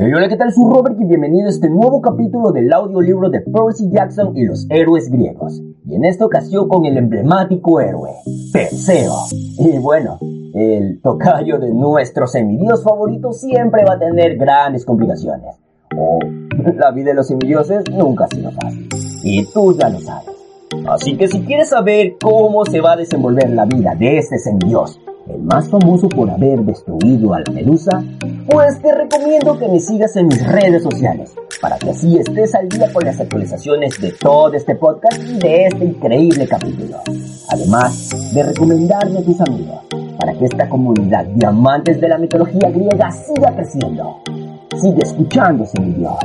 hola, 0.00 0.28
¿qué 0.28 0.36
tal? 0.36 0.52
Soy 0.52 0.64
Robert 0.64 0.96
y 1.00 1.04
bienvenido 1.04 1.46
a 1.46 1.50
este 1.50 1.68
nuevo 1.68 2.00
capítulo 2.00 2.52
del 2.52 2.72
audiolibro 2.72 3.30
de 3.30 3.40
Percy 3.40 3.90
Jackson 3.90 4.36
y 4.36 4.44
los 4.44 4.66
héroes 4.70 5.10
griegos. 5.10 5.60
Y 5.86 5.96
en 5.96 6.04
esta 6.04 6.24
ocasión 6.24 6.68
con 6.68 6.84
el 6.84 6.96
emblemático 6.96 7.80
héroe, 7.80 8.10
Perseo. 8.52 9.12
Y 9.32 9.76
bueno, 9.78 10.18
el 10.54 11.00
tocayo 11.02 11.58
de 11.58 11.72
nuestro 11.72 12.28
semidios 12.28 12.84
favorito 12.84 13.32
siempre 13.32 13.84
va 13.84 13.94
a 13.94 13.98
tener 13.98 14.36
grandes 14.36 14.84
complicaciones. 14.84 15.56
O 15.96 16.20
la 16.76 16.92
vida 16.92 17.08
de 17.08 17.14
los 17.14 17.26
semidioses 17.26 17.82
nunca 17.90 18.26
ha 18.26 18.28
sido 18.28 18.52
fácil. 18.52 18.88
Y 19.24 19.46
tú 19.52 19.76
ya 19.76 19.88
lo 19.88 19.98
sabes. 19.98 20.30
Así 20.86 21.16
que 21.16 21.26
si 21.26 21.40
quieres 21.40 21.70
saber 21.70 22.14
cómo 22.22 22.64
se 22.66 22.80
va 22.80 22.92
a 22.92 22.96
desenvolver 22.96 23.50
la 23.50 23.64
vida 23.64 23.96
de 23.98 24.18
este 24.18 24.38
semidios, 24.38 25.00
el 25.28 25.42
más 25.42 25.68
famoso 25.68 26.08
por 26.08 26.30
haber 26.30 26.60
destruido 26.60 27.34
a 27.34 27.40
la 27.40 27.52
Medusa, 27.52 28.02
pues 28.50 28.80
te 28.80 28.94
recomiendo 28.94 29.58
que 29.58 29.68
me 29.68 29.78
sigas 29.78 30.16
en 30.16 30.26
mis 30.28 30.46
redes 30.46 30.82
sociales, 30.82 31.34
para 31.60 31.78
que 31.78 31.90
así 31.90 32.16
estés 32.16 32.54
al 32.54 32.68
día 32.68 32.92
con 32.92 33.04
las 33.04 33.20
actualizaciones 33.20 34.00
de 34.00 34.12
todo 34.12 34.54
este 34.54 34.74
podcast 34.76 35.20
y 35.22 35.38
de 35.38 35.66
este 35.66 35.84
increíble 35.84 36.46
capítulo. 36.46 36.98
Además 37.50 38.32
de 38.34 38.42
recomendarme 38.42 39.18
a 39.18 39.22
tus 39.22 39.40
amigos, 39.40 39.80
para 40.18 40.32
que 40.34 40.46
esta 40.46 40.68
comunidad 40.68 41.24
de 41.26 41.46
amantes 41.46 42.00
de 42.00 42.08
la 42.08 42.18
mitología 42.18 42.70
griega 42.70 43.10
siga 43.10 43.54
creciendo. 43.54 44.20
Sigue 44.80 45.02
escuchando 45.02 45.64
ese 45.64 45.80
video. 45.82 46.18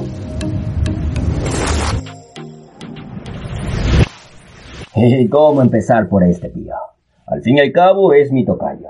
¿Y 4.96 5.28
cómo 5.28 5.62
empezar 5.62 6.08
por 6.08 6.24
este 6.24 6.50
tío? 6.50 6.76
Al 7.26 7.42
fin 7.42 7.58
y 7.58 7.62
al 7.62 7.72
cabo 7.72 8.14
es 8.14 8.32
mi 8.32 8.46
tocayo. 8.46 8.90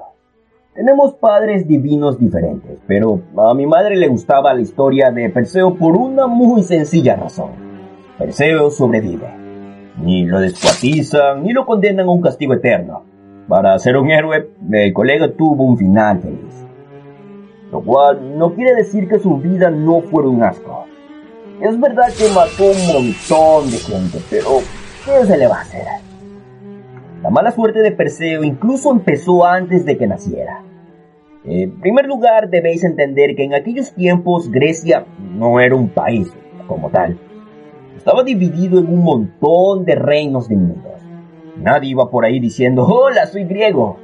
Tenemos 0.73 1.13
padres 1.13 1.67
divinos 1.67 2.17
diferentes, 2.17 2.79
pero 2.87 3.21
a 3.37 3.53
mi 3.53 3.67
madre 3.67 3.95
le 3.95 4.07
gustaba 4.07 4.55
la 4.55 4.61
historia 4.61 5.11
de 5.11 5.29
Perseo 5.29 5.75
por 5.75 5.95
una 5.95 6.25
muy 6.25 6.63
sencilla 6.63 7.15
razón. 7.15 7.51
Perseo 8.17 8.71
sobrevive. 8.71 9.27
Ni 10.01 10.25
lo 10.25 10.39
descuartizan, 10.39 11.43
ni 11.43 11.53
lo 11.53 11.67
condenan 11.67 12.07
a 12.07 12.11
un 12.11 12.21
castigo 12.21 12.55
eterno. 12.55 13.03
Para 13.47 13.77
ser 13.77 13.97
un 13.97 14.09
héroe, 14.09 14.49
el 14.71 14.93
colega 14.93 15.31
tuvo 15.31 15.65
un 15.65 15.77
final 15.77 16.19
feliz. 16.19 16.65
Lo 17.71 17.81
cual 17.81 18.35
no 18.35 18.55
quiere 18.55 18.73
decir 18.73 19.07
que 19.07 19.19
su 19.19 19.37
vida 19.37 19.69
no 19.69 20.01
fuera 20.01 20.29
un 20.29 20.41
asco. 20.41 20.85
Es 21.61 21.79
verdad 21.79 22.07
que 22.17 22.33
mató 22.33 22.63
un 22.63 22.87
montón 22.87 23.69
de 23.69 23.77
gente, 23.77 24.17
pero 24.27 24.59
¿qué 25.05 25.23
se 25.23 25.37
le 25.37 25.47
va 25.47 25.57
a 25.57 25.61
hacer? 25.61 26.12
La 27.23 27.29
mala 27.29 27.51
suerte 27.51 27.79
de 27.79 27.93
Perseo 27.93 28.43
incluso 28.43 28.91
empezó 28.91 29.45
antes 29.45 29.85
de 29.85 29.97
que 29.97 30.07
naciera. 30.07 30.61
En 31.45 31.79
primer 31.79 32.05
lugar, 32.05 32.49
debéis 32.49 32.83
entender 32.83 33.35
que 33.37 33.45
en 33.45 33.53
aquellos 33.53 33.93
tiempos 33.93 34.51
Grecia 34.51 35.05
no 35.19 35.61
era 35.61 35.73
un 35.73 35.87
país 35.87 36.29
como 36.67 36.89
tal. 36.89 37.17
Estaba 37.95 38.23
dividido 38.23 38.77
en 38.77 38.89
un 38.89 39.03
montón 39.05 39.85
de 39.85 39.95
reinos 39.95 40.49
diminutos. 40.49 41.01
Nadie 41.55 41.91
iba 41.91 42.09
por 42.09 42.25
ahí 42.25 42.41
diciendo, 42.41 42.85
hola, 42.85 43.25
soy 43.25 43.45
griego. 43.45 43.97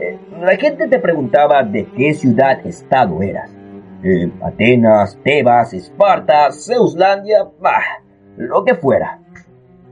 Eh, 0.00 0.18
la 0.40 0.56
gente 0.56 0.88
te 0.88 0.98
preguntaba 0.98 1.62
de 1.62 1.86
qué 1.96 2.12
ciudad-estado 2.12 3.22
eras. 3.22 3.54
Eh, 4.02 4.32
Atenas, 4.42 5.16
Tebas, 5.22 5.74
Esparta, 5.74 6.50
Zeuslandia, 6.50 7.44
bah, 7.60 8.02
lo 8.36 8.64
que 8.64 8.74
fuera. 8.74 9.20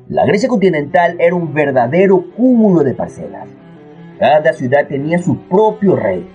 La 0.09 0.27
Grecia 0.27 0.49
continental 0.49 1.17
era 1.21 1.35
un 1.35 1.55
verdadero 1.55 2.25
cúmulo 2.37 2.83
de 2.83 2.93
parcelas. 2.93 3.49
Cada 4.19 4.53
ciudad 4.53 4.89
tenía 4.89 5.19
su 5.19 5.39
propio 5.49 5.95
rey. 5.95 6.27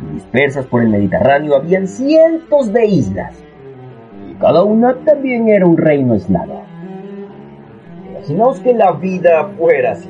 Y 0.00 0.14
dispersas 0.14 0.66
por 0.66 0.82
el 0.82 0.90
Mediterráneo 0.90 1.56
habían 1.56 1.88
cientos 1.88 2.72
de 2.72 2.86
islas. 2.86 3.34
Y 4.30 4.34
cada 4.34 4.62
una 4.62 4.94
también 5.04 5.48
era 5.48 5.66
un 5.66 5.76
reino 5.76 6.12
aislado. 6.12 6.62
Imaginaos 8.10 8.60
que 8.60 8.74
la 8.74 8.92
vida 8.92 9.48
fuera 9.58 9.92
así. 9.92 10.08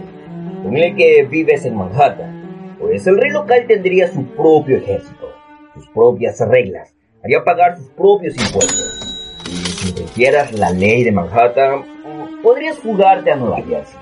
el 0.65 0.95
que 0.95 1.27
vives 1.29 1.65
en 1.65 1.77
Manhattan. 1.77 2.77
Pues 2.79 3.07
el 3.07 3.17
rey 3.17 3.31
local 3.31 3.65
tendría 3.67 4.09
su 4.09 4.25
propio 4.27 4.77
ejército, 4.77 5.27
sus 5.75 5.89
propias 5.89 6.39
reglas, 6.41 6.95
haría 7.25 7.43
pagar 7.43 7.79
sus 7.79 7.89
propios 7.91 8.37
impuestos. 8.37 9.43
Y 9.49 9.55
si 9.55 9.95
quisieras 9.95 10.53
la 10.53 10.71
ley 10.71 11.03
de 11.03 11.13
Manhattan, 11.13 11.96
podrías 12.47 12.79
jugarte 12.79 13.33
a 13.33 13.35
Nueva 13.35 13.57
Jersey. 13.57 13.99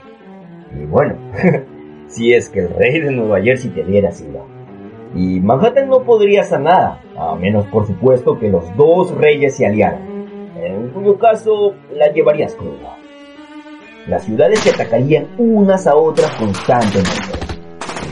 Y 0.79 0.85
bueno, 0.85 1.17
si 2.09 2.35
es 2.35 2.51
que 2.51 2.61
el 2.61 2.69
rey 2.69 3.01
de 3.01 3.11
Nueva 3.11 3.41
Jersey 3.41 3.71
te 3.71 3.83
diera 3.85 4.11
asilo. 4.11 4.45
Y 5.15 5.41
Manhattan 5.41 5.89
no 5.89 6.03
podría 6.03 6.43
hacer 6.43 6.61
nada, 6.61 7.01
a 7.17 7.35
menos 7.37 7.65
por 7.69 7.87
supuesto 7.87 8.39
que 8.39 8.51
los 8.51 8.65
dos 8.77 9.13
reyes 9.13 9.57
se 9.57 9.65
aliaran, 9.65 10.27
en 10.57 10.91
cuyo 10.91 11.17
caso 11.17 11.73
la 11.95 12.13
llevarías 12.13 12.55
cruda. 12.55 12.99
Las 14.09 14.25
ciudades 14.25 14.59
se 14.61 14.73
atacarían 14.73 15.27
unas 15.39 15.87
a 15.87 15.97
otras 15.97 16.31
constantemente, 16.35 17.11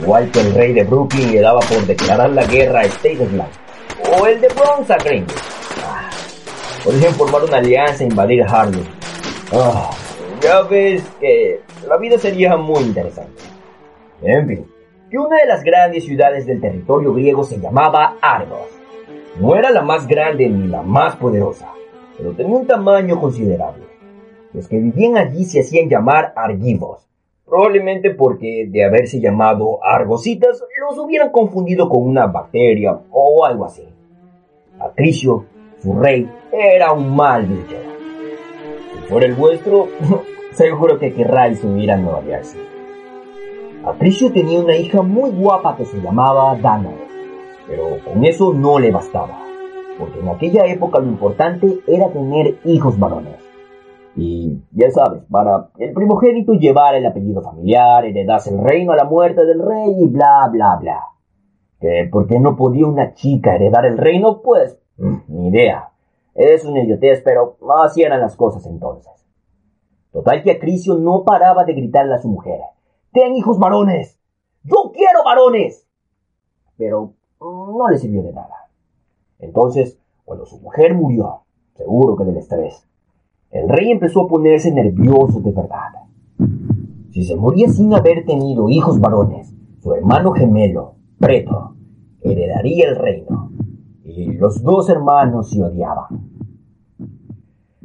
igual 0.01 0.31
que 0.31 0.41
el 0.41 0.55
rey 0.55 0.73
de 0.73 0.85
Brooklyn 0.85 1.31
le 1.31 1.43
daba 1.43 1.61
por 1.61 1.87
declarar 1.87 2.31
la 2.31 2.47
guerra 2.47 2.81
a 2.81 2.85
State 2.85 3.25
Island, 3.25 3.51
o 4.19 4.27
el 4.27 4.41
de 4.41 4.49
Bronx 4.49 4.91
a. 4.91 4.97
Ah, 5.85 6.09
podrían 6.83 7.13
formar 7.13 7.45
una 7.45 7.59
alianza 7.59 8.03
e 8.03 8.07
invadir 8.07 8.43
Harlem. 8.45 8.87
Ah, 9.53 9.91
ya 10.53 10.63
ves 10.63 11.03
que 11.19 11.61
la 11.89 11.97
vida 11.97 12.19
sería 12.19 12.57
muy 12.57 12.81
interesante. 12.81 13.43
En 14.23 14.47
fin, 14.47 14.67
que 15.11 15.19
una 15.19 15.39
de 15.39 15.47
las 15.47 15.65
grandes 15.65 16.05
ciudades 16.05 16.45
del 16.47 16.61
territorio 16.61 17.15
griego 17.15 17.43
se 17.43 17.59
llamaba 17.59 18.17
Argos. 18.21 18.69
No 19.41 19.57
era 19.57 19.71
la 19.71 19.81
más 19.81 20.07
grande 20.07 20.49
ni 20.49 20.69
la 20.69 20.83
más 20.83 21.17
poderosa, 21.17 21.73
pero 22.19 22.33
tenía 22.33 22.55
un 22.55 22.67
tamaño 22.67 23.19
considerable. 23.19 23.85
Los 24.53 24.69
que 24.69 24.77
vivían 24.77 25.17
allí 25.17 25.45
se 25.45 25.61
hacían 25.61 25.89
llamar 25.89 26.35
argivos, 26.37 27.09
probablemente 27.47 28.11
porque 28.11 28.67
de 28.69 28.85
haberse 28.85 29.21
llamado 29.21 29.83
argositas 29.83 30.63
los 30.81 30.99
hubieran 30.99 31.31
confundido 31.31 31.89
con 31.89 32.07
una 32.07 32.27
bacteria 32.27 33.01
o 33.11 33.47
algo 33.47 33.65
así. 33.65 33.89
Acricio, 34.79 35.47
su 35.79 35.99
rey, 35.99 36.29
era 36.53 36.93
un 36.93 37.17
mal. 37.17 37.47
Si 37.47 38.99
fuera 39.09 39.27
el 39.27 39.35
vuestro, 39.35 39.89
Seguro 40.53 40.99
que 40.99 41.15
querráis 41.15 41.61
subir 41.61 41.91
a 41.91 41.97
Nueva 41.97 42.23
Jersey. 42.23 42.61
Patricio 43.83 44.31
tenía 44.33 44.61
una 44.61 44.77
hija 44.77 45.01
muy 45.01 45.31
guapa 45.31 45.77
que 45.77 45.87
se 45.87 45.99
llamaba 45.99 46.55
Danae, 46.57 47.09
pero 47.67 47.97
con 48.05 48.23
eso 48.23 48.53
no 48.53 48.79
le 48.79 48.91
bastaba, 48.91 49.39
porque 49.99 50.21
en 50.21 50.29
aquella 50.29 50.67
época 50.67 51.01
lo 51.01 51.07
importante 51.07 51.79
era 51.87 52.13
tener 52.13 52.59
hijos 52.65 52.99
varones. 52.99 53.41
Y 54.15 54.61
ya 54.73 54.91
sabes, 54.91 55.23
para 55.31 55.71
el 55.79 55.95
primogénito 55.95 56.53
llevar 56.53 56.97
el 56.97 57.07
apellido 57.07 57.41
familiar, 57.41 58.05
heredarse 58.05 58.51
el 58.51 58.63
reino 58.63 58.93
a 58.93 58.97
la 58.97 59.05
muerte 59.05 59.47
del 59.47 59.59
rey 59.59 60.05
y 60.05 60.07
bla 60.09 60.51
bla 60.53 60.77
bla. 60.77 61.01
¿Que 61.81 62.09
por 62.13 62.27
qué 62.27 62.39
no 62.39 62.57
podía 62.57 62.87
una 62.87 63.15
chica 63.15 63.55
heredar 63.55 63.87
el 63.87 63.97
reino? 63.97 64.43
Pues, 64.43 64.79
mm, 64.99 65.17
ni 65.29 65.49
idea. 65.49 65.89
Es 66.35 66.67
una 66.67 66.83
idiotez, 66.83 67.23
pero 67.25 67.57
así 67.83 68.03
eran 68.03 68.21
las 68.21 68.37
cosas 68.37 68.67
entonces. 68.67 69.22
Total 70.13 70.43
que 70.43 70.53
Acricio 70.53 70.95
no 70.99 71.25
paraba 71.25 71.65
de 71.65 71.73
gritarle 71.73 72.15
a 72.15 72.23
su 72.23 72.29
mujer. 72.29 72.61
¡Ten 73.13 73.35
hijos 73.35 73.59
varones! 73.59 74.19
¡Yo 74.63 74.93
quiero 74.93 75.25
varones! 75.25 75.87
Pero 76.77 77.15
no 77.41 77.89
le 77.89 77.99
sirvió 77.99 78.23
de 78.23 78.33
nada. 78.33 78.69
Entonces, 79.39 79.99
cuando 80.25 80.47
su 80.47 80.59
mujer 80.61 80.95
murió, 80.95 81.43
seguro 81.75 82.17
que 82.17 82.25
del 82.25 82.37
estrés, 82.37 82.87
el 83.51 83.69
rey 83.69 83.91
empezó 83.91 84.23
a 84.23 84.29
ponerse 84.29 84.71
nervioso 84.71 85.41
de 85.41 85.53
verdad. 85.53 85.93
Si 87.11 87.25
se 87.25 87.37
moría 87.37 87.69
sin 87.69 87.93
haber 87.93 88.25
tenido 88.25 88.69
hijos 88.69 89.01
varones, 89.01 89.53
su 89.81 89.93
hermano 89.93 90.33
gemelo, 90.33 90.95
Preto, 91.19 91.77
heredaría 92.21 92.89
el 92.89 92.97
reino. 92.97 93.51
Y 94.05 94.33
los 94.33 94.63
dos 94.63 94.89
hermanos 94.89 95.51
se 95.51 95.63
odiaban. 95.63 96.22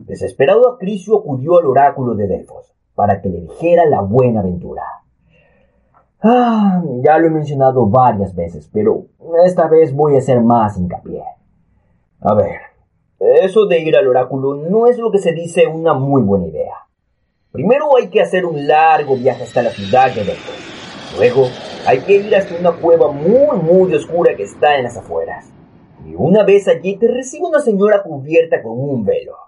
Desesperado 0.08 0.70
Acricio 0.70 1.18
acudió 1.18 1.60
al 1.60 1.66
oráculo 1.66 2.16
de 2.16 2.28
Delfos 2.28 2.74
para 2.96 3.22
que 3.22 3.28
le 3.28 3.42
dijera 3.42 3.86
la 3.86 4.00
buena 4.00 4.40
aventura. 4.40 4.84
Ah, 6.24 6.82
ya 7.04 7.18
lo 7.18 7.28
he 7.28 7.30
mencionado 7.30 7.86
varias 7.88 8.34
veces, 8.34 8.70
pero 8.72 9.08
esta 9.44 9.68
vez 9.68 9.94
voy 9.94 10.16
a 10.16 10.20
hacer 10.20 10.40
más 10.40 10.78
hincapié. 10.78 11.24
A 12.22 12.34
ver, 12.36 12.62
eso 13.20 13.66
de 13.66 13.82
ir 13.82 13.98
al 13.98 14.08
oráculo 14.08 14.56
no 14.56 14.88
es 14.88 14.98
lo 14.98 15.12
que 15.12 15.18
se 15.18 15.34
dice 15.34 15.68
una 15.68 15.94
muy 15.94 16.22
buena 16.22 16.48
idea. 16.48 16.88
Primero 17.52 17.98
hay 17.98 18.08
que 18.08 18.22
hacer 18.22 18.46
un 18.46 18.66
largo 18.66 19.18
viaje 19.18 19.44
hasta 19.44 19.62
la 19.62 19.72
ciudad 19.72 20.16
de 20.16 20.24
Delfos. 20.24 21.18
Luego 21.18 21.48
hay 21.86 22.00
que 22.00 22.16
ir 22.16 22.34
hasta 22.34 22.58
una 22.58 22.72
cueva 22.72 23.12
muy, 23.12 23.58
muy 23.62 23.94
oscura 23.94 24.38
que 24.38 24.44
está 24.44 24.78
en 24.78 24.86
las 24.86 24.96
afueras. 24.96 25.52
Y 26.06 26.16
una 26.16 26.46
vez 26.46 26.70
allí 26.70 26.96
te 26.96 27.10
recibe 27.10 27.48
una 27.48 27.60
señora 27.60 28.04
cubierta 28.04 28.64
con 28.64 28.72
un 28.80 29.04
velo 29.04 29.47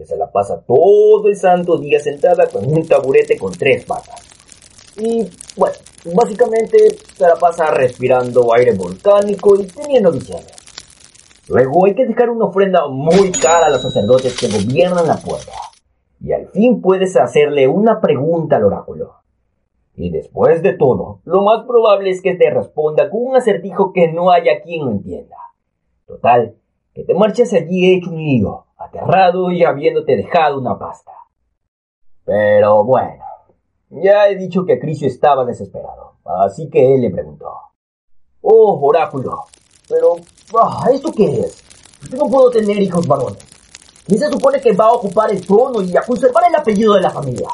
que 0.00 0.06
se 0.06 0.16
la 0.16 0.32
pasa 0.32 0.62
todo 0.66 1.28
el 1.28 1.36
santo 1.36 1.76
día 1.76 2.00
sentada 2.00 2.46
con 2.46 2.64
un 2.64 2.88
taburete 2.88 3.36
con 3.36 3.52
tres 3.52 3.84
patas. 3.84 4.26
Y 4.96 5.28
bueno, 5.58 5.76
básicamente 6.14 6.78
se 7.14 7.28
la 7.28 7.34
pasa 7.34 7.70
respirando 7.70 8.50
aire 8.54 8.72
volcánico 8.72 9.60
y 9.60 9.66
teniendo 9.66 10.10
visiones. 10.10 10.54
Luego 11.48 11.84
hay 11.84 11.94
que 11.94 12.06
dejar 12.06 12.30
una 12.30 12.46
ofrenda 12.46 12.88
muy 12.88 13.30
cara 13.30 13.66
a 13.66 13.68
los 13.68 13.82
sacerdotes 13.82 14.40
que 14.40 14.48
gobiernan 14.48 15.06
la 15.06 15.18
puerta. 15.18 15.52
Y 16.18 16.32
al 16.32 16.48
fin 16.48 16.80
puedes 16.80 17.14
hacerle 17.18 17.68
una 17.68 18.00
pregunta 18.00 18.56
al 18.56 18.64
oráculo. 18.64 19.16
Y 19.96 20.08
después 20.08 20.62
de 20.62 20.78
todo, 20.78 21.20
lo 21.26 21.42
más 21.42 21.66
probable 21.66 22.08
es 22.08 22.22
que 22.22 22.36
te 22.36 22.48
responda 22.48 23.10
con 23.10 23.20
un 23.20 23.36
acertijo 23.36 23.92
que 23.92 24.10
no 24.10 24.30
haya 24.30 24.62
quien 24.62 24.86
lo 24.86 24.92
entienda. 24.92 25.36
Total, 26.06 26.54
que 27.00 27.06
te 27.06 27.14
marches 27.14 27.50
allí 27.54 27.94
hecho 27.94 28.10
un 28.10 28.18
lío, 28.18 28.66
aterrado 28.76 29.50
y 29.50 29.64
habiéndote 29.64 30.16
dejado 30.16 30.58
una 30.58 30.78
pasta. 30.78 31.12
Pero 32.26 32.84
bueno, 32.84 33.24
ya 33.88 34.28
he 34.28 34.36
dicho 34.36 34.66
que 34.66 34.78
Crisio 34.78 35.08
estaba 35.08 35.46
desesperado, 35.46 36.16
así 36.44 36.68
que 36.68 36.94
él 36.94 37.00
le 37.00 37.10
preguntó. 37.10 37.46
Oh, 38.42 38.78
oráculo, 38.82 39.44
pero, 39.88 40.16
ah, 40.58 40.88
¿esto 40.92 41.10
qué 41.12 41.40
es? 41.40 41.64
Yo 42.10 42.18
no 42.18 42.26
puedo 42.26 42.50
tener 42.50 42.78
hijos 42.78 43.06
varones. 43.06 43.46
¿Quién 44.06 44.18
se 44.20 44.30
supone 44.30 44.60
que 44.60 44.74
va 44.74 44.86
a 44.86 44.92
ocupar 44.92 45.30
el 45.30 45.40
trono 45.46 45.80
y 45.80 45.96
a 45.96 46.02
conservar 46.02 46.44
el 46.48 46.54
apellido 46.54 46.94
de 46.94 47.00
la 47.00 47.10
familia? 47.10 47.48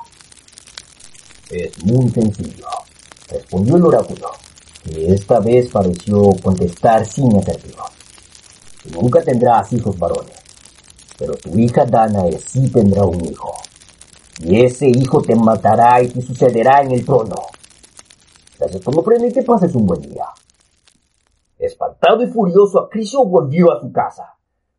Es 1.50 1.84
muy 1.84 2.08
sencillo, 2.08 2.66
respondió 3.28 3.76
el 3.76 3.84
oráculo, 3.84 4.28
que 4.82 5.12
esta 5.12 5.38
vez 5.38 5.68
pareció 5.68 6.30
contestar 6.42 7.06
sin 7.06 7.36
acertijo. 7.36 7.95
Nunca 8.92 9.22
tendrás 9.22 9.72
hijos 9.72 9.98
varones, 9.98 10.36
pero 11.18 11.34
tu 11.34 11.58
hija 11.58 11.84
Danae 11.84 12.38
sí 12.38 12.70
tendrá 12.70 13.04
un 13.04 13.24
hijo. 13.24 13.52
Y 14.40 14.64
ese 14.64 14.88
hijo 14.88 15.22
te 15.22 15.34
matará 15.34 16.02
y 16.02 16.08
te 16.08 16.20
sucederá 16.20 16.82
en 16.82 16.92
el 16.92 17.04
trono. 17.04 17.36
Gracias 18.58 18.82
por 18.82 18.98
ofrenda 18.98 19.26
y 19.26 19.32
que 19.32 19.42
pases 19.42 19.74
un 19.74 19.86
buen 19.86 20.02
día. 20.02 20.26
Espantado 21.58 22.22
y 22.22 22.26
furioso, 22.26 22.80
Acrisio 22.80 23.24
volvió 23.24 23.72
a 23.72 23.80
su 23.80 23.90
casa. 23.92 24.34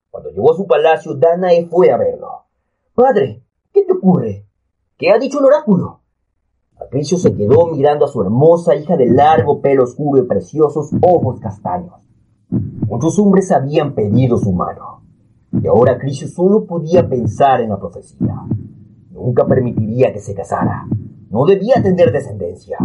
Cuando 0.10 0.30
llegó 0.30 0.54
a 0.54 0.58
su 0.58 0.68
palacio, 0.68 1.16
Danae 1.16 1.66
fue 1.66 1.92
a 1.92 1.98
verlo. 1.98 2.46
Padre, 2.94 3.44
¿qué 3.74 3.84
te 3.84 3.94
ocurre? 3.94 4.46
¿Qué 4.98 5.12
ha 5.12 5.20
dicho 5.20 5.40
el 5.40 5.46
oráculo? 5.46 6.02
Acrisio 6.80 7.18
se 7.18 7.36
quedó 7.36 7.68
mirando 7.68 8.06
a 8.06 8.08
su 8.08 8.22
hermosa 8.22 8.76
hija 8.76 8.96
de 8.96 9.08
largo 9.08 9.62
pelo 9.62 9.84
oscuro 9.84 10.22
y 10.22 10.28
preciosos 10.28 10.92
ojos 11.02 11.40
castaños. 11.40 12.08
Muchos 12.88 13.20
hombres 13.20 13.52
habían 13.52 13.94
pedido 13.94 14.38
su 14.38 14.54
mano, 14.54 15.02
y 15.52 15.68
ahora 15.68 15.98
Crisio 15.98 16.30
solo 16.30 16.66
podía 16.66 17.08
pensar 17.08 17.60
en 17.60 17.70
la 17.70 17.78
profecía. 17.78 18.34
Nunca 19.12 19.46
permitiría 19.46 20.14
que 20.14 20.20
se 20.20 20.34
casara. 20.34 20.88
No 21.30 21.46
debía 21.46 21.84
tener 21.84 22.14
descendencia. 22.14 22.78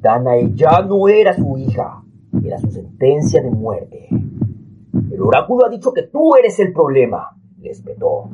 Danae 0.00 0.54
ya 0.54 0.80
no 0.80 1.08
era 1.08 1.34
su 1.34 1.58
hija, 1.58 2.02
era 2.42 2.56
su 2.58 2.70
sentencia 2.70 3.42
de 3.42 3.50
muerte. 3.50 4.08
El 4.10 5.20
oráculo 5.20 5.66
ha 5.66 5.68
dicho 5.68 5.92
que 5.92 6.04
tú 6.04 6.34
eres 6.36 6.58
el 6.60 6.72
problema, 6.72 7.36
le 7.60 7.70
espetó. 7.70 8.30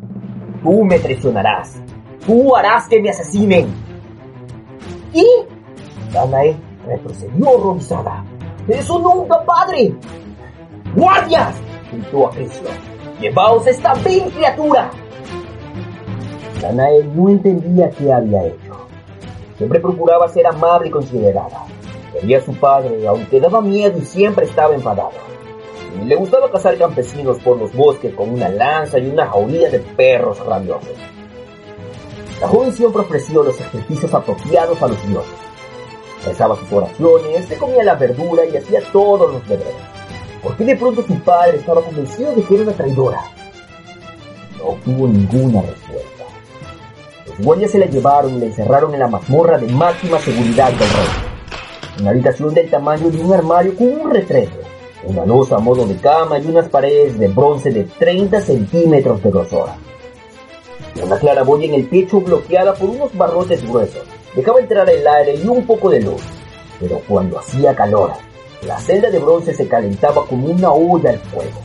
Tú 0.63 0.85
me 0.85 1.01
traicionarás. 1.01 1.83
Tú 2.25 2.55
harás 2.55 2.87
que 2.87 3.03
me 3.03 3.11
asesinen. 3.11 3.67
¿Y? 5.13 5.27
Danae 6.15 6.55
retrocedió 6.87 7.51
horrorizada. 7.51 8.25
¡Eso 8.69 9.01
nunca, 9.01 9.45
padre! 9.45 9.93
¡Guardias! 10.95 11.55
gritó 11.93 12.29
a. 12.29 12.33
¡Llevaos 13.21 13.67
esta 13.67 13.95
vil 13.95 14.25
criatura! 14.35 14.91
Danae 16.61 17.05
no 17.05 17.29
entendía 17.29 17.91
qué 17.91 18.13
había 18.13 18.47
hecho. 18.47 18.87
Siempre 19.57 19.81
procuraba 19.81 20.29
ser 20.29 20.47
amable 20.47 20.89
y 20.89 20.91
considerada. 20.91 21.65
Quería 22.13 22.39
a 22.39 22.43
su 22.43 22.55
padre, 22.55 23.07
aunque 23.07 23.41
daba 23.41 23.61
miedo 23.61 23.99
y 23.99 24.05
siempre 24.05 24.47
estaba 24.47 24.75
enfadado. 24.75 25.13
Le 26.05 26.17
gustaba 26.17 26.51
cazar 26.51 26.77
campesinos 26.77 27.39
por 27.39 27.59
los 27.59 27.73
bosques 27.75 28.15
con 28.15 28.31
una 28.31 28.49
lanza 28.49 28.99
y 28.99 29.09
una 29.09 29.27
jauría 29.27 29.71
de 29.71 29.81
perros 29.81 30.39
rabiosos. 30.45 30.89
La 32.41 32.49
joven 32.49 32.73
siempre 32.73 33.03
ofreció 33.03 33.43
los 33.43 33.57
sacrificios 33.57 34.13
apropiados 34.15 34.81
a 34.83 34.89
los 34.89 35.07
dioses. 35.07 35.39
Rezaba 36.25 36.57
sus 36.57 36.73
oraciones, 36.73 37.47
se 37.47 37.59
comía 37.59 37.85
la 37.85 37.95
verdura 37.95 38.45
y 38.45 38.57
hacía 38.57 38.81
todos 38.93 39.33
los 39.33 39.47
deberes. 39.49 39.90
¿Por 40.43 40.57
qué 40.57 40.65
de 40.65 40.77
pronto 40.77 41.03
su 41.03 41.19
padre 41.21 41.59
estaba 41.59 41.83
convencido 41.83 42.35
de 42.35 42.43
que 42.43 42.55
era 42.55 42.63
una 42.65 42.73
traidora? 42.73 43.21
No 44.59 44.77
tuvo 44.85 45.07
ninguna 45.07 45.63
respuesta. 45.63 46.25
Los 47.27 47.39
guardias 47.39 47.71
se 47.71 47.79
la 47.79 47.87
llevaron 47.87 48.35
y 48.35 48.41
la 48.41 48.47
encerraron 48.47 48.95
en 48.95 49.01
la 49.01 49.09
mazmorra 49.09 49.59
de 49.59 49.69
máxima 49.69 50.19
seguridad 50.19 50.71
del 50.71 50.79
rey. 50.79 52.01
Una 52.01 52.11
habitación 52.11 52.55
del 52.55 52.71
tamaño 52.71 53.11
de 53.11 53.23
un 53.23 53.33
armario 53.35 53.77
con 53.77 53.89
un 53.89 54.11
retrete, 54.11 54.61
una 55.05 55.27
losa 55.27 55.57
a 55.57 55.61
modo 55.61 55.87
de 55.87 55.97
cama 55.97 56.39
y 56.39 56.47
unas 56.47 56.69
paredes 56.69 57.19
de 57.19 57.29
bronce 57.29 57.71
de 57.71 57.85
30 57.85 58.41
centímetros 58.41 59.23
de 59.23 59.31
grosor. 59.31 59.69
Una 61.05 61.19
claraboya 61.19 61.67
en 61.67 61.75
el 61.75 61.87
pecho 61.87 62.21
bloqueada 62.21 62.75
por 62.75 62.89
unos 62.89 63.15
barrotes 63.15 63.63
gruesos 63.63 64.03
dejaba 64.35 64.61
entrar 64.61 64.89
el 64.89 65.07
aire 65.07 65.35
y 65.35 65.47
un 65.47 65.67
poco 65.67 65.91
de 65.91 66.01
luz, 66.01 66.23
pero 66.79 67.01
cuando 67.07 67.39
hacía 67.39 67.75
calor, 67.75 68.13
la 68.67 68.77
celda 68.79 69.11
de 69.11 69.19
bronce 69.19 69.55
se 69.55 69.69
calentaba 69.69 70.27
como 70.29 70.49
una 70.49 70.71
olla 70.71 71.11
al 71.11 71.17
fuego. 71.17 71.61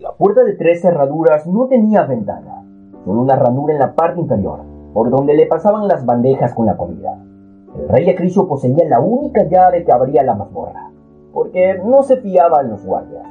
La 0.00 0.10
puerta 0.12 0.42
de 0.42 0.54
tres 0.54 0.82
cerraduras 0.82 1.46
no 1.46 1.68
tenía 1.68 2.02
ventana, 2.02 2.64
solo 3.04 3.20
una 3.20 3.36
ranura 3.36 3.74
en 3.74 3.78
la 3.78 3.94
parte 3.94 4.20
inferior, 4.20 4.60
por 4.92 5.10
donde 5.10 5.34
le 5.34 5.46
pasaban 5.46 5.86
las 5.86 6.04
bandejas 6.04 6.54
con 6.54 6.66
la 6.66 6.76
comida. 6.76 7.16
El 7.78 7.88
rey 7.88 8.10
Acrisio 8.10 8.48
poseía 8.48 8.84
la 8.88 8.98
única 8.98 9.44
llave 9.44 9.84
que 9.84 9.92
abría 9.92 10.24
la 10.24 10.34
mazmorra, 10.34 10.90
porque 11.32 11.80
no 11.84 12.02
se 12.02 12.16
fiaba 12.16 12.62
en 12.62 12.70
los 12.70 12.84
guardias. 12.84 13.24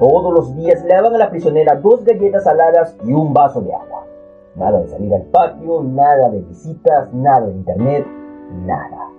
Todos 0.00 0.34
los 0.34 0.56
días 0.56 0.82
le 0.82 0.94
daban 0.94 1.14
a 1.14 1.18
la 1.18 1.30
prisionera 1.30 1.76
dos 1.76 2.04
galletas 2.04 2.42
saladas 2.42 2.96
y 3.04 3.12
un 3.12 3.32
vaso 3.32 3.60
de 3.60 3.72
agua. 3.72 4.04
Nada 4.56 4.80
de 4.80 4.88
salir 4.88 5.14
al 5.14 5.22
patio, 5.22 5.84
nada 5.84 6.28
de 6.28 6.40
visitas, 6.40 7.12
nada 7.12 7.46
de 7.46 7.52
internet, 7.52 8.04
nada. 8.66 9.13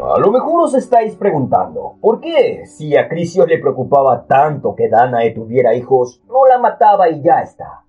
A 0.00 0.18
lo 0.20 0.30
mejor 0.30 0.62
os 0.62 0.74
estáis 0.74 1.16
preguntando, 1.16 1.96
¿por 2.00 2.20
qué, 2.20 2.66
si 2.66 2.96
a 2.96 3.08
Crisio 3.08 3.44
le 3.46 3.58
preocupaba 3.58 4.26
tanto 4.26 4.76
que 4.76 4.88
Danae 4.88 5.32
tuviera 5.32 5.74
hijos, 5.74 6.22
no 6.28 6.46
la 6.46 6.58
mataba 6.58 7.08
y 7.08 7.20
ya 7.20 7.40
está? 7.40 7.84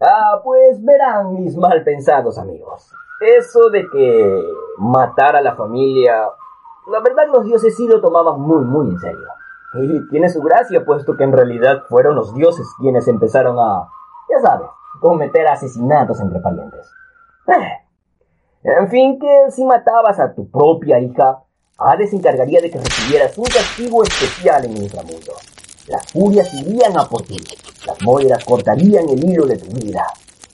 Ah, 0.00 0.40
pues 0.42 0.84
verán 0.84 1.34
mis 1.34 1.56
mal 1.56 1.84
pensados 1.84 2.36
amigos. 2.36 2.92
Eso 3.20 3.70
de 3.70 3.86
que 3.90 4.42
matar 4.78 5.36
a 5.36 5.40
la 5.40 5.54
familia, 5.54 6.30
la 6.90 7.00
verdad 7.00 7.28
los 7.32 7.44
dioses 7.44 7.76
sí 7.76 7.86
lo 7.86 8.00
tomaban 8.00 8.40
muy, 8.40 8.64
muy 8.64 8.90
en 8.90 8.98
serio. 8.98 9.28
Y 9.74 10.08
tiene 10.08 10.28
su 10.28 10.42
gracia, 10.42 10.84
puesto 10.84 11.16
que 11.16 11.24
en 11.24 11.32
realidad 11.32 11.84
fueron 11.88 12.16
los 12.16 12.34
dioses 12.34 12.66
quienes 12.80 13.06
empezaron 13.06 13.56
a, 13.58 13.88
ya 14.28 14.40
sabes, 14.40 14.68
cometer 15.00 15.46
asesinatos 15.46 16.20
entre 16.20 16.40
parientes. 16.40 16.92
Eh, 17.46 17.87
en 18.62 18.88
fin, 18.88 19.18
que 19.18 19.50
si 19.50 19.64
matabas 19.64 20.18
a 20.18 20.34
tu 20.34 20.48
propia 20.50 20.98
hija, 20.98 21.42
Hades 21.78 22.10
se 22.10 22.16
encargaría 22.16 22.60
de 22.60 22.70
que 22.70 22.78
recibieras 22.78 23.38
un 23.38 23.44
castigo 23.44 24.02
especial 24.02 24.64
en 24.64 24.72
el 24.72 24.82
inframundo. 24.82 25.32
Las 25.86 26.10
furias 26.10 26.52
irían 26.54 26.98
a 26.98 27.08
por 27.08 27.22
ti. 27.22 27.38
Las 27.86 28.02
moiras 28.02 28.44
cortarían 28.44 29.08
el 29.08 29.24
hilo 29.24 29.46
de 29.46 29.58
tu 29.58 29.68
vida. 29.68 30.04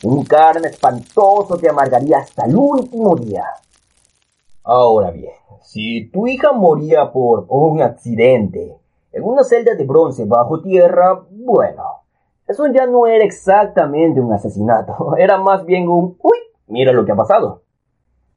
Un 0.05 0.25
karma 0.25 0.69
espantoso 0.69 1.57
te 1.57 1.71
amargaría 1.71 2.19
hasta 2.19 2.45
el 2.45 2.55
último 2.55 3.17
día. 3.17 3.45
Ahora 4.63 5.11
bien, 5.11 5.33
si 5.63 6.11
tu 6.11 6.27
hija 6.27 6.53
moría 6.53 7.11
por 7.11 7.47
un 7.49 7.81
accidente 7.81 8.77
en 9.13 9.25
una 9.25 9.45
celda 9.45 9.75
de 9.75 9.85
bronce 9.85 10.27
bajo 10.27 10.61
tierra, 10.61 11.23
bueno, 11.31 12.03
eso 12.47 12.67
ya 12.67 12.87
no 12.87 13.07
era 13.07 13.25
exactamente 13.25 14.21
un 14.21 14.33
asesinato, 14.33 15.17
era 15.19 15.39
más 15.39 15.65
bien 15.65 15.89
un, 15.89 16.19
uy, 16.23 16.39
mira 16.67 16.93
lo 16.93 17.05
que 17.05 17.13
ha 17.13 17.17
pasado. 17.17 17.64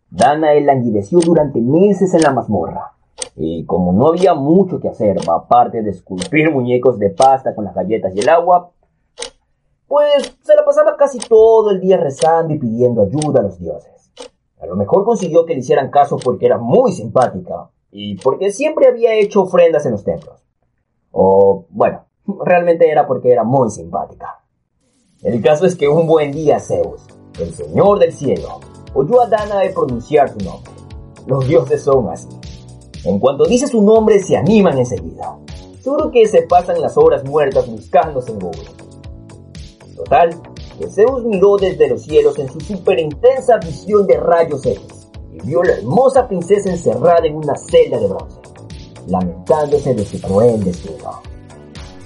Danae 0.09 0.61
languideció 0.61 1.19
durante 1.19 1.59
meses 1.61 2.13
en 2.13 2.21
la 2.21 2.31
mazmorra. 2.31 2.93
Y 3.35 3.65
como 3.65 3.93
no 3.93 4.07
había 4.07 4.33
mucho 4.33 4.79
que 4.79 4.89
hacer, 4.89 5.17
aparte 5.29 5.81
de 5.81 5.91
esculpir 5.91 6.51
muñecos 6.51 6.97
de 6.97 7.09
pasta 7.09 7.53
con 7.53 7.65
las 7.65 7.75
galletas 7.75 8.15
y 8.15 8.19
el 8.19 8.29
agua, 8.29 8.71
pues 9.87 10.37
se 10.41 10.55
la 10.55 10.65
pasaba 10.65 10.97
casi 10.97 11.17
todo 11.19 11.71
el 11.71 11.79
día 11.79 11.97
rezando 11.97 12.53
y 12.53 12.59
pidiendo 12.59 13.01
ayuda 13.01 13.39
a 13.39 13.43
los 13.43 13.59
dioses. 13.59 14.11
A 14.59 14.65
lo 14.65 14.75
mejor 14.75 15.05
consiguió 15.05 15.45
que 15.45 15.53
le 15.53 15.59
hicieran 15.59 15.91
caso 15.91 16.17
porque 16.17 16.45
era 16.45 16.57
muy 16.57 16.91
simpática 16.91 17.69
y 17.91 18.15
porque 18.17 18.51
siempre 18.51 18.87
había 18.87 19.13
hecho 19.13 19.43
ofrendas 19.43 19.85
en 19.85 19.93
los 19.93 20.03
templos. 20.03 20.43
O, 21.11 21.65
bueno, 21.69 22.05
realmente 22.43 22.89
era 22.89 23.07
porque 23.07 23.31
era 23.31 23.43
muy 23.43 23.69
simpática. 23.69 24.43
El 25.21 25.41
caso 25.41 25.65
es 25.65 25.75
que 25.75 25.87
un 25.87 26.07
buen 26.07 26.31
día 26.31 26.59
Zeus, 26.59 27.07
el 27.39 27.53
señor 27.53 27.99
del 27.99 28.11
cielo, 28.11 28.59
oyó 28.93 29.21
a 29.21 29.27
Danae 29.27 29.71
pronunciar 29.71 30.29
su 30.29 30.39
nombre. 30.39 30.71
Los 31.25 31.47
dioses 31.47 31.83
son 31.83 32.09
así. 32.09 32.27
En 33.03 33.19
cuanto 33.19 33.45
dice 33.45 33.67
su 33.67 33.81
nombre 33.81 34.19
se 34.19 34.35
animan 34.37 34.77
enseguida. 34.77 35.37
Seguro 35.81 36.11
que 36.11 36.25
se 36.25 36.41
pasan 36.43 36.81
las 36.81 36.97
horas 36.97 37.23
muertas 37.23 37.69
buscándose 37.69 38.31
en 38.31 38.39
Google. 38.39 38.69
Total, 39.95 40.29
que 40.77 40.89
Zeus 40.89 41.23
miró 41.23 41.57
desde 41.57 41.89
los 41.89 42.03
cielos 42.03 42.37
en 42.39 42.51
su 42.51 42.59
super 42.59 42.99
intensa 42.99 43.57
visión 43.57 44.05
de 44.05 44.17
rayos 44.17 44.65
X 44.65 45.09
y 45.33 45.45
vio 45.45 45.63
la 45.63 45.73
hermosa 45.73 46.27
princesa 46.27 46.69
encerrada 46.69 47.25
en 47.25 47.35
una 47.35 47.55
celda 47.55 47.99
de 47.99 48.07
bronce, 48.07 48.39
lamentándose 49.07 49.93
de 49.93 50.05
su 50.05 50.21
cruel 50.21 50.63
destino. 50.63 51.21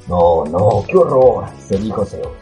No, 0.08 0.46
no, 0.46 0.84
qué 0.88 0.98
horror, 0.98 1.46
se 1.68 1.78
dijo 1.78 2.06
Zeus. 2.06 2.41